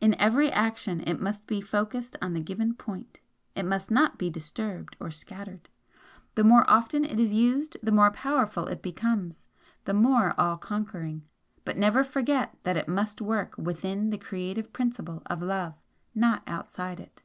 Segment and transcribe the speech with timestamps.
[0.00, 3.18] In every action it must be focused on the given point
[3.56, 5.68] it must not be disturbed or scattered.
[6.36, 9.48] The more often it is used the more powerful it becomes
[9.84, 11.24] the more all conquering.
[11.64, 15.74] But never forget that it must work WITHIN the Creative Principle of Love
[16.14, 17.22] not outside it."